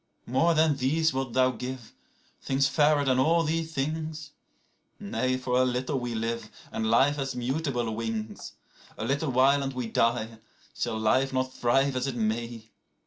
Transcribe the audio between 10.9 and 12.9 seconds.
life not thrive as it may?